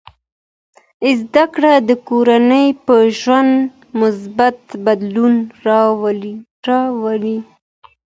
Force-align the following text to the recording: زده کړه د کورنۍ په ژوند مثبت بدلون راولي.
زده 1.19 1.45
کړه 1.53 1.73
د 1.89 1.91
کورنۍ 2.09 2.67
په 2.85 2.95
ژوند 3.19 3.55
مثبت 4.01 4.57
بدلون 4.85 5.35
راولي. 6.75 7.37